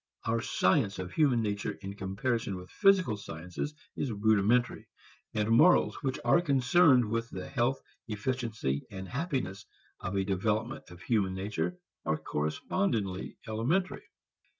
[0.25, 4.87] Our science of human nature in comparison with physical sciences is rudimentary,
[5.35, 9.63] and morals which are concerned with the health, efficiency and happiness
[9.99, 14.05] of a development of human nature are correspondingly elementary.